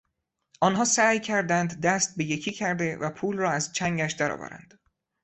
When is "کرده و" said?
2.51-3.09